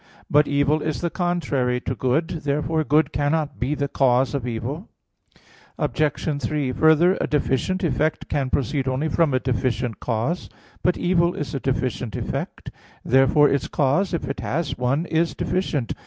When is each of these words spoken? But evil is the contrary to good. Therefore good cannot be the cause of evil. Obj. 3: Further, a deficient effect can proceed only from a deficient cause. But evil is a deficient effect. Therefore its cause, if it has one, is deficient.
But 0.31 0.47
evil 0.47 0.81
is 0.81 1.01
the 1.01 1.11
contrary 1.11 1.79
to 1.81 1.93
good. 1.93 2.27
Therefore 2.43 2.83
good 2.83 3.13
cannot 3.13 3.59
be 3.59 3.75
the 3.75 3.87
cause 3.87 4.33
of 4.33 4.47
evil. 4.47 4.89
Obj. 5.77 6.41
3: 6.41 6.71
Further, 6.71 7.19
a 7.21 7.27
deficient 7.27 7.83
effect 7.83 8.27
can 8.27 8.49
proceed 8.49 8.87
only 8.87 9.09
from 9.09 9.31
a 9.35 9.39
deficient 9.39 9.99
cause. 9.99 10.49
But 10.81 10.97
evil 10.97 11.35
is 11.35 11.53
a 11.53 11.59
deficient 11.59 12.15
effect. 12.15 12.71
Therefore 13.05 13.47
its 13.49 13.67
cause, 13.67 14.11
if 14.11 14.27
it 14.27 14.39
has 14.39 14.75
one, 14.75 15.05
is 15.05 15.35
deficient. 15.35 15.93